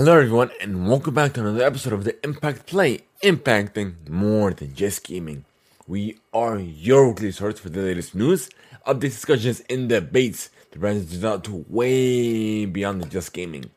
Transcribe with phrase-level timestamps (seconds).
[0.00, 4.74] Hello, everyone, and welcome back to another episode of the Impact Play, impacting more than
[4.74, 5.44] just gaming.
[5.86, 8.48] We are your weekly source for the latest news,
[8.86, 10.48] updates, discussions, and debates.
[10.70, 13.72] The brands do out to way beyond just gaming.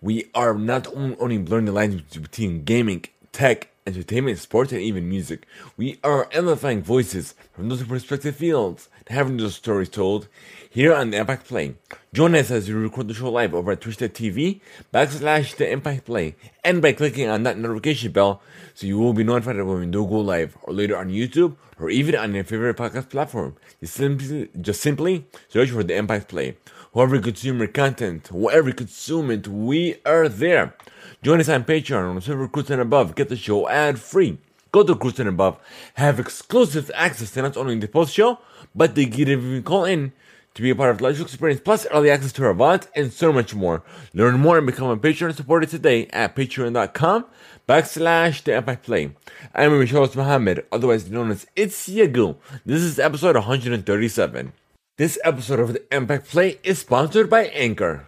[0.00, 5.46] We are not only blurring the lines between gaming, tech, entertainment, sports, and even music.
[5.76, 10.28] We are amplifying voices from those perspective fields and having those stories told
[10.68, 11.74] here on the Impact Play.
[12.12, 14.60] Join us as we record the show live over at twitch.tv
[14.92, 16.34] backslash the Impact Play
[16.64, 18.42] and by clicking on that notification bell
[18.74, 21.90] so you will be notified when we do go live or later on YouTube or
[21.90, 23.56] even on your favorite podcast platform.
[23.80, 26.56] Just simply, just simply search for the Impact Play.
[26.96, 30.74] Whoever consume your content, whatever you consume it, we are there.
[31.22, 33.14] Join us on Patreon on Silver Cruise and above.
[33.14, 34.38] Get the show ad free.
[34.72, 35.58] Go to Cruise and above.
[35.96, 38.38] Have exclusive access to not only the post show,
[38.74, 40.14] but the get even call in
[40.54, 43.12] to be a part of the live experience, plus early access to our VODs, and
[43.12, 43.82] so much more.
[44.14, 47.26] Learn more and become a Patreon supporter today at patreon.com
[47.68, 49.10] backslash the Impact Play.
[49.54, 52.36] I'm your host Mohammed, otherwise known as It's Yagu.
[52.64, 54.54] This is episode 137.
[54.98, 58.06] This episode of the Impact Play is sponsored by Anchor.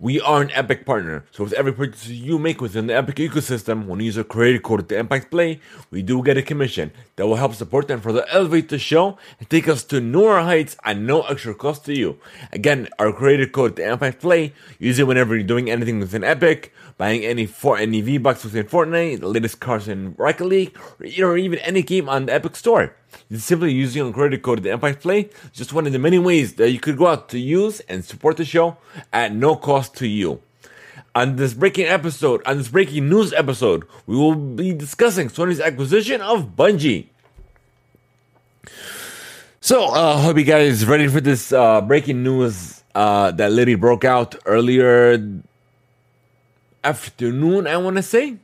[0.00, 3.84] We are an Epic partner, so with every purchase you make within the Epic ecosystem,
[3.84, 6.90] when you use a creator code at the Impact Play, we do get a commission
[7.16, 10.74] that will help support and further elevate the show and take us to newer heights
[10.84, 12.18] at no extra cost to you.
[12.50, 16.24] Again, our creator code at the Impact Play, use it whenever you're doing anything within
[16.24, 20.78] Epic, buying any for any V-Bucks within Fortnite, the latest cars in Rocket League,
[21.20, 22.96] or even any game on the Epic Store.
[23.34, 26.70] Simply using a credit code the Impact Play just one of the many ways that
[26.70, 28.76] you could go out to use and support the show
[29.12, 30.40] at no cost to you.
[31.14, 36.20] On this breaking episode, on this breaking news episode, we will be discussing Sony's acquisition
[36.20, 37.06] of Bungie.
[39.60, 44.04] So, uh, hope you guys ready for this uh, breaking news uh, that literally broke
[44.04, 45.20] out earlier
[46.84, 47.66] afternoon.
[47.66, 48.36] I want to say.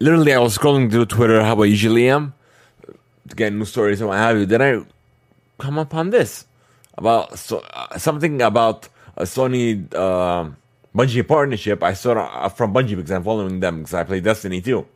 [0.00, 2.34] Literally, I was scrolling through Twitter how I usually am,
[3.34, 4.84] getting news stories and what have you, then I
[5.58, 6.46] come upon this
[6.96, 10.50] about so, uh, something about a Sony uh,
[10.94, 11.82] Bungie partnership.
[11.82, 14.86] I saw from Bungie because I'm following them because I play Destiny too.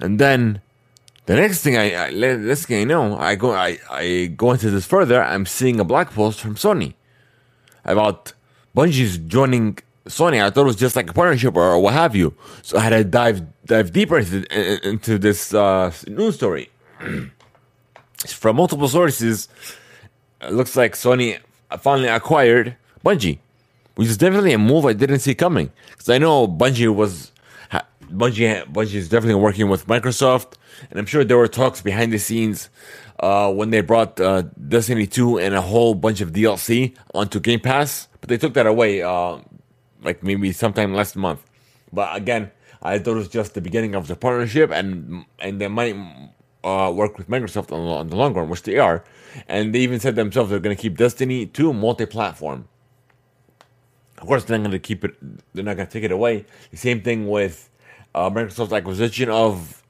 [0.00, 0.60] And then
[1.26, 4.86] the next thing I, I this thing know, I go I, I go into this
[4.86, 5.22] further.
[5.22, 6.94] I'm seeing a blog post from Sony
[7.84, 8.32] about
[8.76, 9.78] Bungie's joining
[10.08, 10.42] Sony.
[10.42, 12.34] I thought it was just like a partnership or, what have you.
[12.62, 16.70] So I had to dive dive deeper into, into this uh, news story.
[18.26, 19.48] From multiple sources,
[20.40, 21.38] it looks like Sony
[21.78, 23.38] finally acquired Bungie,
[23.94, 25.70] which is definitely a move I didn't see coming.
[25.90, 27.32] Because I know Bungie was
[28.10, 30.54] Bungie Bungie is definitely working with Microsoft,
[30.90, 32.70] and I'm sure there were talks behind the scenes
[33.20, 37.60] uh, when they brought uh, Destiny 2 and a whole bunch of DLC onto Game
[37.60, 39.38] Pass, but they took that away uh,
[40.02, 41.44] like maybe sometime last month.
[41.92, 42.50] But again,
[42.82, 45.96] I thought it was just the beginning of the partnership, and and they might
[46.64, 49.04] uh, work with Microsoft on, on, the long run, which they are.
[49.48, 52.68] And they even said themselves they're going to keep Destiny 2 multi-platform.
[54.18, 55.14] Of course, they're not going to keep it.
[55.54, 56.44] They're not going to take it away.
[56.70, 57.70] The same thing with
[58.14, 59.82] uh, Microsoft's acquisition of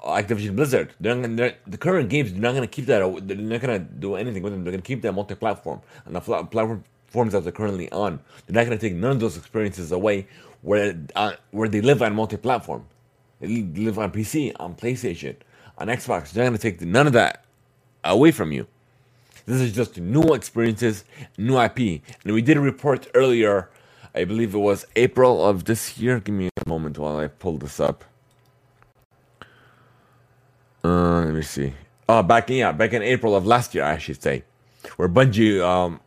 [0.00, 0.94] Activision Blizzard.
[1.00, 3.00] They're, they're, the current games, they're not going to keep that.
[3.26, 4.62] They're not going to do anything with them.
[4.64, 8.20] They're going to keep that multi-platform, and the platform forms that they're currently on.
[8.46, 10.26] They're not going to take none of those experiences away
[10.62, 12.86] where uh, where they live on multi-platform.
[13.40, 15.36] They live on PC, on PlayStation,
[15.78, 16.32] on Xbox.
[16.32, 17.44] They're not going to take none of that
[18.04, 18.66] away from you.
[19.46, 21.04] This is just new experiences,
[21.38, 22.02] new IP.
[22.24, 23.70] And we did a report earlier,
[24.14, 26.20] I believe it was April of this year.
[26.20, 28.04] Give me a moment while I pull this up.
[30.84, 31.72] Uh, let me see.
[32.08, 34.44] Oh, back in yeah, back in April of last year, I should say,
[34.96, 36.00] where Bungie um,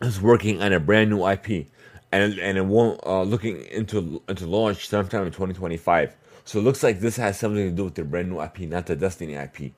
[0.00, 1.66] is working on a brand new IP,
[2.12, 6.16] and and it won't uh, looking into into launch sometime in 2025.
[6.44, 8.86] So it looks like this has something to do with their brand new IP, not
[8.86, 9.72] the Destiny IP.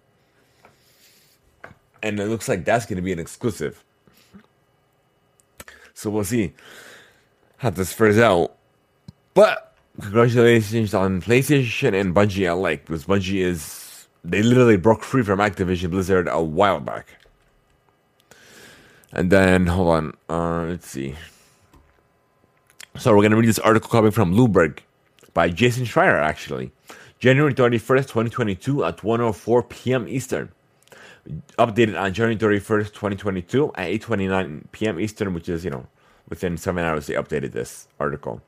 [2.03, 3.85] And it looks like that's going to be an exclusive.
[5.95, 6.55] So we'll see
[7.59, 8.57] how this fares out.
[9.35, 15.41] But congratulations on PlayStation and Bungie alike, because Bungie is they literally broke free from
[15.41, 17.07] Activision Blizzard a while back.
[19.13, 21.15] And then, hold on, uh, let's see.
[22.99, 24.79] So we're going to read this article coming from Bloomberg
[25.35, 26.73] by Jason Schreier, actually.
[27.19, 30.09] January 31st, 2022 at 1.04 p.m.
[30.09, 30.51] Eastern.
[31.59, 34.99] Updated on January 31st, 2022 at 8.29 p.m.
[34.99, 35.87] Eastern, which is, you know,
[36.29, 38.41] within seven hours they updated this article.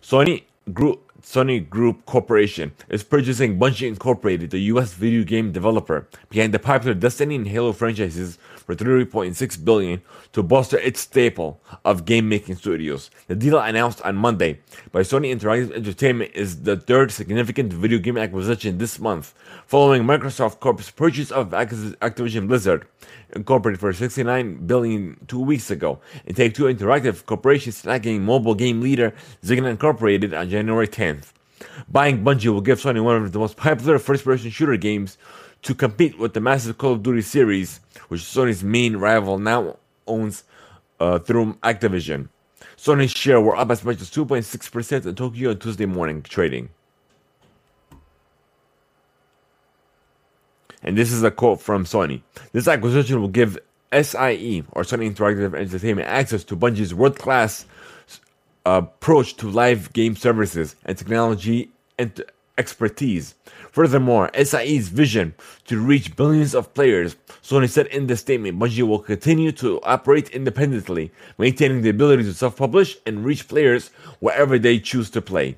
[0.00, 6.54] Sony grew Sony Group Corporation is purchasing Bungie Incorporated, the US video game developer behind
[6.54, 10.02] the popular Destiny and Halo franchises for 3.6 billion
[10.32, 13.10] to bolster its staple of game-making studios.
[13.26, 14.60] The deal announced on Monday
[14.92, 19.34] by Sony Interactive Entertainment is the third significant video game acquisition this month,
[19.66, 22.86] following Microsoft Corp's purchase of Activision Blizzard
[23.34, 28.80] Incorporated for 69 billion two weeks ago, and Take Two Interactive Corporation snagging mobile game
[28.80, 29.12] leader
[29.42, 31.15] Zynga Incorporated on January 10th.
[31.88, 35.18] Buying Bungie will give Sony one of the most popular first-person shooter games
[35.62, 39.76] to compete with the massive Call of Duty series, which Sony's main rival now
[40.06, 40.44] owns
[41.00, 42.28] uh, through Activision.
[42.76, 46.68] Sony's share were up as much as 2.6% in Tokyo on Tuesday morning trading.
[50.82, 52.22] And this is a quote from Sony.
[52.52, 53.58] This acquisition will give
[53.92, 57.66] SIE, or Sony Interactive Entertainment, access to Bungie's world class
[58.66, 62.22] approach to live game services and technology and
[62.58, 63.34] expertise.
[63.70, 65.34] Furthermore, SIE's vision
[65.66, 70.30] to reach billions of players, Sony said in the statement, Bungie will continue to operate
[70.30, 75.56] independently, maintaining the ability to self-publish and reach players wherever they choose to play.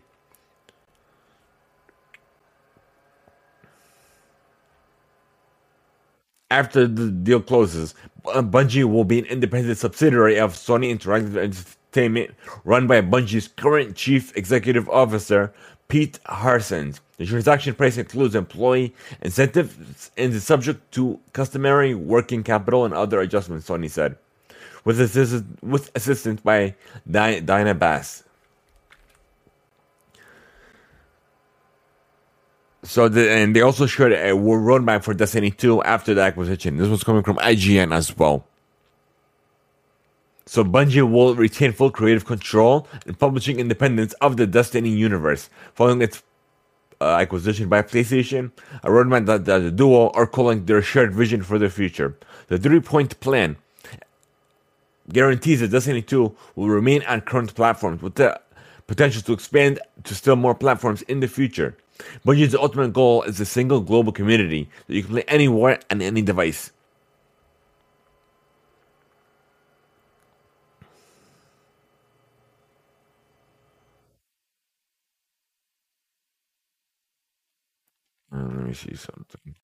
[6.51, 7.95] After the deal closes,
[8.25, 11.37] Bungie will be an independent subsidiary of Sony Interactive
[11.93, 15.53] Entertainment, run by Bungie's current chief executive officer,
[15.89, 17.01] Pete Parsons.
[17.17, 23.21] The transaction price includes employee incentives and is subject to customary working capital and other
[23.21, 24.17] adjustments, Sony said,
[24.85, 26.75] with, assist- with assistance by
[27.11, 28.23] Di- Dana Bass.
[32.85, 36.77] So, the, and they also shared a roadmap for Destiny 2 after the acquisition.
[36.77, 38.47] This was coming from IGN as well.
[40.49, 46.01] So Bungie will retain full creative control and publishing independence of the Destiny universe, following
[46.01, 46.23] its
[47.03, 48.53] uh, acquisition by PlayStation,
[48.83, 52.17] a roadmap that, that the duo are calling their shared vision for the future.
[52.47, 53.59] The three-point plan
[55.13, 58.41] guarantees that Destiny 2 will remain on current platforms with the
[58.87, 61.77] potential to expand to still more platforms in the future.
[62.27, 66.23] Bungie's ultimate goal is a single global community that you can play anywhere on any
[66.23, 66.73] device.
[78.33, 79.57] Uh, let me see something.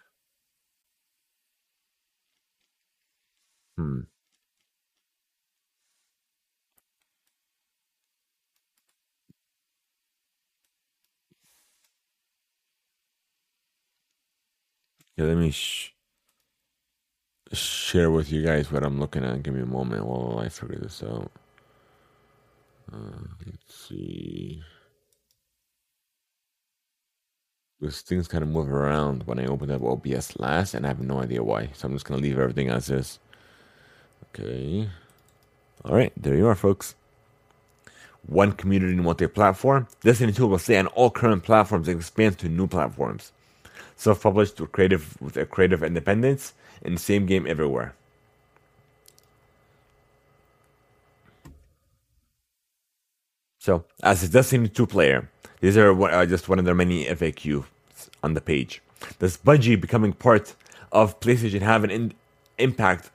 [3.76, 4.00] Hmm.
[15.16, 15.94] Yeah, let me sh-
[17.52, 19.42] share with you guys what I'm looking at.
[19.42, 21.30] Give me a moment while I figure this out.
[22.92, 24.62] Uh, let's see.
[27.80, 31.00] Because things kind of move around when I open up OBS last, and I have
[31.00, 31.70] no idea why.
[31.74, 33.18] So I'm just going to leave everything as is.
[34.30, 34.88] Okay.
[35.84, 36.94] All right, there you are, folks.
[38.26, 39.86] One community multi-platform.
[40.02, 43.32] Destiny 2 will stay on all current platforms and expand to new platforms.
[43.96, 47.94] Self-published with creative with a creative independence and same game everywhere.
[53.58, 55.30] So, as a Destiny 2 player,
[55.64, 57.64] these are uh, just one of their many FAQs
[58.22, 58.82] on the page.
[59.18, 60.54] Does Bungie becoming part
[60.92, 62.12] of PlayStation have an in-
[62.58, 63.10] impact,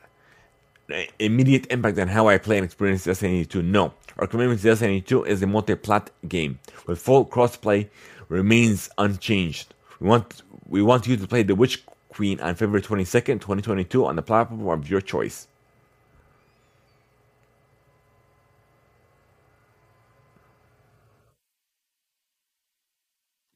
[1.19, 3.61] immediate impact on how I play and experience Destiny 2?
[3.61, 3.93] No.
[4.17, 7.87] Our commitment to Destiny 2 is a multi-plat game with full crossplay
[8.29, 9.75] remains unchanged.
[9.99, 14.15] We want we want you to play The Witch Queen on February 22nd, 2022 on
[14.15, 15.47] the platform of your choice.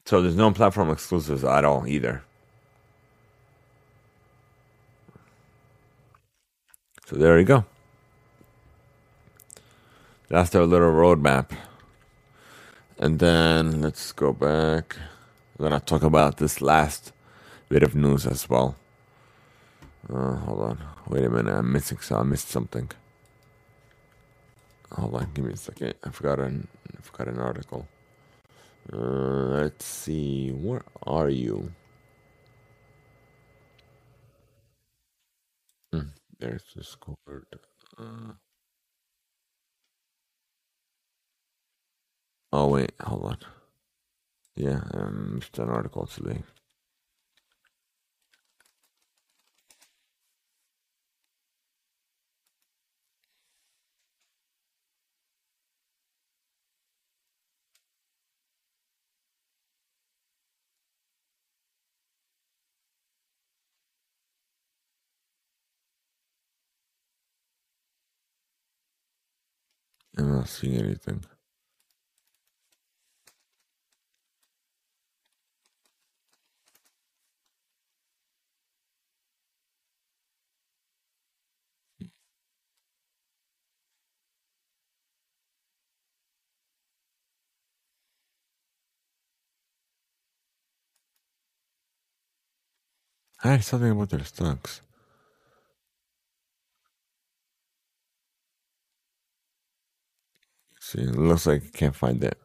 [0.05, 2.24] So there's no platform exclusives at all either.
[7.05, 7.65] So there you go.
[10.29, 11.51] That's our little roadmap.
[12.98, 14.98] And then let's go back.
[15.60, 17.12] I'm gonna talk about this last
[17.69, 18.75] bit of news as well.
[20.12, 20.79] Uh, hold on.
[21.07, 21.53] Wait a minute.
[21.55, 22.00] I'm missing.
[22.00, 22.89] So I missed something.
[24.91, 25.31] Hold on.
[25.33, 25.95] Give me a second.
[26.03, 26.67] I forgot an.
[26.98, 27.88] I forgot an article.
[28.91, 28.97] Uh,
[29.61, 30.49] let's see.
[30.51, 31.73] Where are you?
[35.91, 36.09] Hmm,
[36.39, 37.45] there's Discord.
[37.97, 38.33] Uh,
[42.51, 43.37] oh wait, hold on.
[44.55, 46.43] Yeah, um, it's an article today.
[70.17, 71.24] I'm not seeing anything.
[93.43, 94.82] I had something about their stocks.
[100.93, 102.38] See, it looks like I can't find it.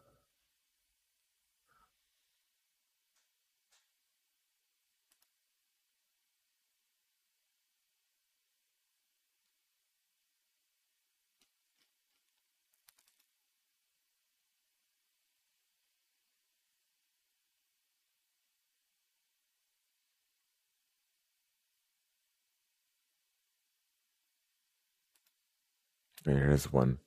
[26.25, 26.97] Here's one.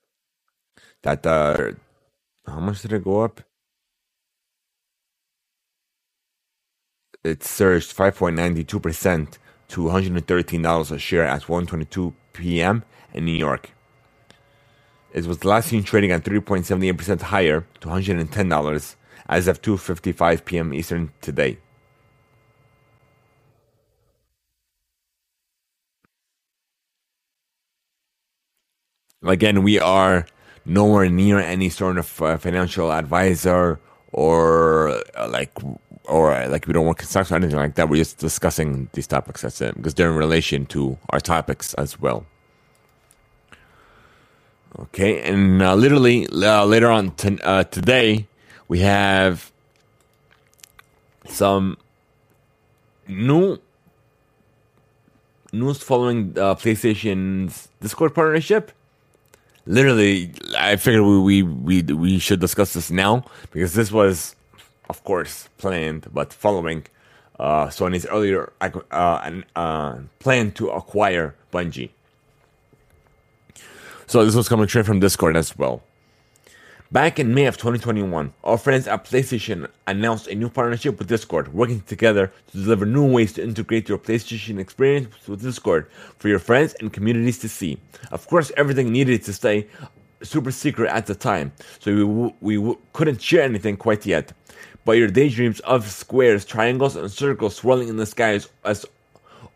[1.02, 1.72] That uh,
[2.46, 3.40] how much did it go up?
[7.24, 9.38] It surged 5.92%
[9.68, 12.84] to $113 a share at 1:22 p.m.
[13.14, 13.70] in New York.
[15.12, 18.96] It was last seen trading at 3.78% higher to $110
[19.28, 20.74] as of 2:55 p.m.
[20.74, 21.58] Eastern today.
[29.24, 30.26] Again, we are
[30.64, 33.80] nowhere near any sort of uh, financial advisor
[34.12, 35.50] or uh, like
[36.04, 37.88] or uh, like we don't in stocks or anything like that.
[37.88, 39.42] We're just discussing these topics.
[39.42, 42.26] That's it because they're in relation to our topics as well.
[44.78, 48.26] Okay, and uh, literally uh, later on t- uh, today
[48.68, 49.52] we have
[51.26, 51.76] some
[53.06, 53.58] new
[55.52, 58.72] news following PlayStation's Discord partnership
[59.66, 64.36] literally, I figured we, we we we should discuss this now because this was,
[64.88, 66.86] of course, planned, but following
[67.38, 71.90] uh, Sony's earlier uh, uh, plan to acquire Bungie.
[74.06, 75.82] So this was coming straight from Discord as well.
[76.92, 81.54] Back in May of 2021, our friends at PlayStation announced a new partnership with Discord,
[81.54, 85.86] working together to deliver new ways to integrate your PlayStation experience with Discord
[86.18, 87.80] for your friends and communities to see.
[88.10, 89.68] Of course, everything needed to stay
[90.22, 94.34] super secret at the time, so we, w- we w- couldn't share anything quite yet.
[94.84, 98.84] But your daydreams of squares, triangles, and circles swirling in the skies as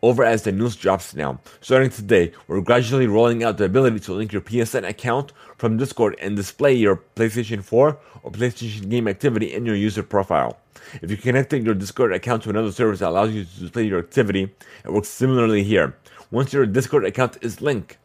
[0.01, 1.39] over as the news drops now.
[1.61, 6.15] Starting today, we're gradually rolling out the ability to link your PSN account from Discord
[6.21, 10.57] and display your PlayStation 4 or PlayStation game activity in your user profile.
[11.01, 13.99] If you're connecting your Discord account to another service that allows you to display your
[13.99, 14.53] activity,
[14.85, 15.97] it works similarly here.
[16.31, 17.97] Once your Discord account is linked,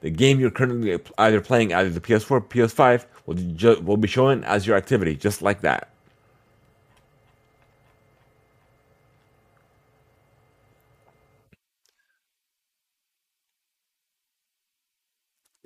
[0.00, 4.08] the game you're currently either playing, either the PS4 or PS5, will, ju- will be
[4.08, 5.93] shown as your activity, just like that.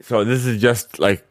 [0.00, 1.24] So this is just like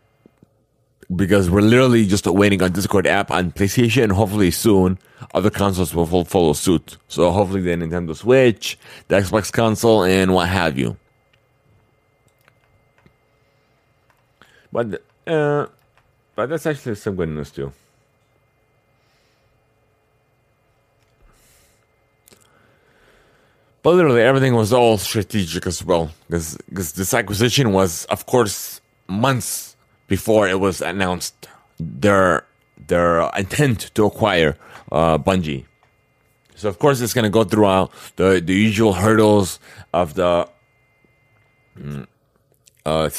[1.15, 4.03] because we're literally just waiting on Discord app on PlayStation.
[4.03, 5.00] and Hopefully soon,
[5.33, 6.97] other consoles will follow suit.
[7.07, 10.97] So hopefully the Nintendo Switch, the Xbox console, and what have you.
[14.71, 15.67] But uh,
[16.36, 17.71] but that's actually some good news too.
[23.88, 29.77] But literally everything was all strategic as well, because this acquisition was, of course, months
[30.08, 31.48] before it was announced
[31.79, 34.58] their their intent to acquire
[34.91, 35.63] uh, Bungie.
[36.56, 39.58] So of course it's going to go through the the usual hurdles
[39.94, 40.50] of the
[41.79, 42.08] mm,
[42.86, 43.10] uh,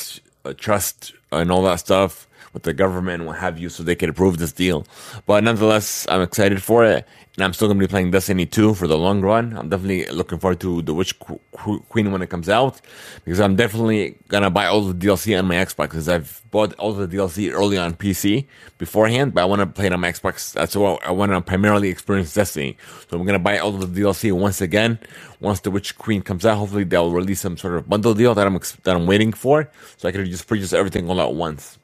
[0.44, 3.94] uh, trust and all that stuff with the government and what have you, so they
[3.94, 4.86] can approve this deal.
[5.26, 7.06] But nonetheless, I'm excited for it,
[7.38, 9.56] and I'm still going to be playing Destiny 2 for the long run.
[9.56, 12.80] I'm definitely looking forward to the Witch Queen when it comes out
[13.24, 16.74] because I'm definitely going to buy all the DLC on my Xbox because I've bought
[16.74, 18.46] all the DLC early on PC
[18.78, 20.52] beforehand, but I want to play it on my Xbox.
[20.52, 22.76] That's what I want to primarily experience Destiny.
[23.08, 24.98] So I'm going to buy all the DLC once again.
[25.40, 28.46] Once the Witch Queen comes out, hopefully they'll release some sort of bundle deal that
[28.46, 31.78] I'm that I'm waiting for, so I can just purchase everything all at once.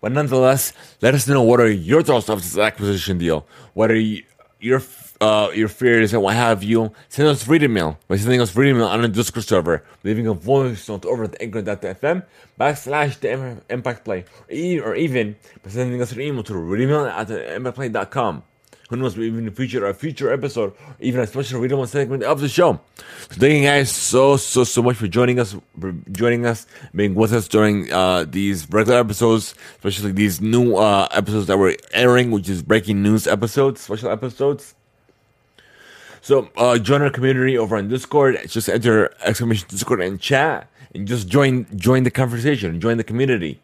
[0.00, 3.46] But nonetheless, let us know what are your thoughts of this acquisition deal.
[3.74, 4.24] What are you,
[4.60, 4.82] your
[5.20, 8.78] uh, your fears and what have you, send us reading mail by sending us reading
[8.78, 12.24] mail on the Discord server, leaving a voice note over at anchor.fm
[12.58, 14.24] backslash the impact play,
[14.80, 18.42] or even by sending us an email to readingmail at impactplay.com.
[18.90, 22.48] Who knows, even feature a future episode, even a special read one segment of the
[22.48, 22.80] show.
[23.30, 27.14] So thank you guys so, so, so much for joining us, for joining us, being
[27.14, 32.32] with us during uh, these regular episodes, especially these new uh, episodes that we're airing,
[32.32, 34.74] which is breaking news episodes, special episodes.
[36.20, 38.40] So uh, join our community over on Discord.
[38.48, 43.60] Just enter exclamation Discord and chat, and just join join the conversation, join the community.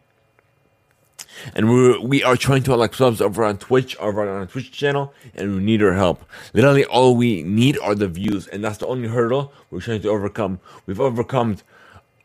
[1.55, 4.71] And we we are trying to unlock subs over on Twitch, over on our Twitch
[4.71, 6.23] channel, and we need your help.
[6.53, 10.09] Literally, all we need are the views, and that's the only hurdle we're trying to
[10.09, 10.59] overcome.
[10.85, 11.57] We've overcome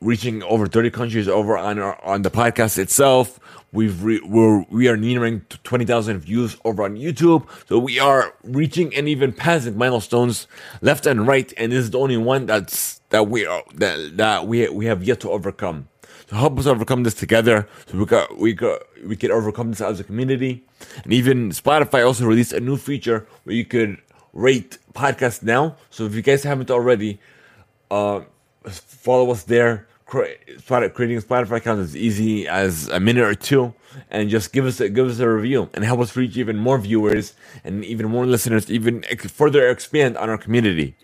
[0.02, 3.38] reaching over 30 countries over on our on the podcast itself.
[3.73, 8.95] We've re, we're we are nearing 20,000 views over on YouTube, so we are reaching
[8.95, 10.47] and even passing milestones
[10.83, 11.52] left and right.
[11.57, 15.02] And this is the only one that's that we are that that we we have
[15.02, 15.88] yet to overcome.
[16.33, 19.83] So help us overcome this together, so we got we got we can overcome this
[19.83, 20.65] as a community.
[21.05, 23.99] And even Spotify also released a new feature where you could
[24.33, 25.77] rate podcasts now.
[25.91, 27.21] So if you guys haven't already,
[27.91, 28.23] uh,
[28.65, 33.75] follow us there creating a Spotify account as easy as a minute or two,
[34.11, 36.79] and just give us a, give us a review and help us reach even more
[36.79, 40.95] viewers and even more listeners, even further expand on our community.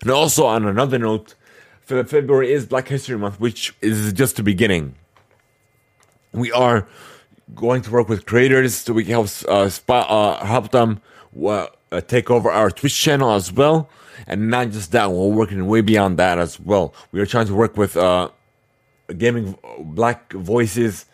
[0.00, 1.36] And also on another note,
[1.84, 4.94] February is Black History Month, which is just the beginning.
[6.32, 6.86] We are
[7.54, 11.00] going to work with creators so we can help uh, spot, uh, help them
[11.44, 11.66] uh,
[12.06, 13.90] take over our Twitch channel as well.
[14.26, 16.94] And not just that, we're working way beyond that as well.
[17.10, 18.30] We are trying to work with uh,
[19.18, 21.06] gaming, black voices,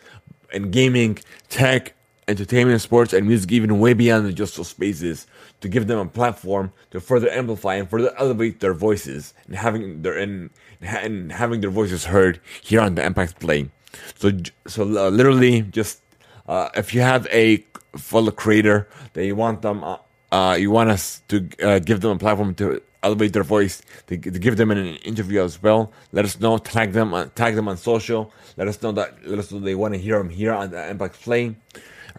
[0.53, 1.93] and gaming, tech,
[2.29, 5.27] entertainment, sports, and music, even way beyond the just those spaces,
[5.61, 10.01] to give them a platform to further amplify and further elevate their voices and having
[10.03, 10.49] their and,
[10.81, 13.69] and having their voices heard here on the Impact Play.
[14.15, 14.31] So,
[14.67, 16.01] so uh, literally, just
[16.47, 17.65] uh, if you have a
[17.97, 19.97] fellow creator that you want them, uh,
[20.31, 24.17] uh you want us to uh, give them a platform to elevate their voice, to,
[24.17, 25.91] to, give them an interview as well.
[26.11, 28.31] Let us know, tag them, uh, tag them on social.
[28.57, 30.89] Let us know that let us know they want to hear them here on the
[30.89, 31.55] Impact Play,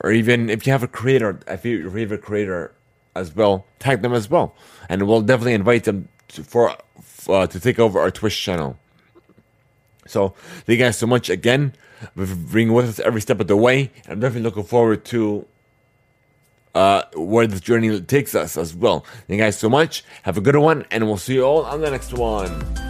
[0.03, 2.73] or even if you have a creator, if you your favorite creator
[3.15, 4.55] as well, tag them as well,
[4.89, 6.77] and we'll definitely invite them to, for
[7.29, 8.79] uh, to take over our Twitch channel.
[10.07, 10.35] So
[10.67, 11.75] thank you guys so much again
[12.17, 13.91] for being with us every step of the way.
[14.09, 15.47] I'm definitely looking forward to
[16.75, 19.01] uh, where this journey takes us as well.
[19.27, 20.05] Thank you guys so much.
[20.23, 22.90] Have a good one, and we'll see you all on the next one.